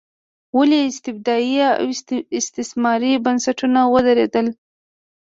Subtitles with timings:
[0.57, 1.75] ولې استبدادي او
[2.41, 4.47] استثماري بنسټونه ودرېدل.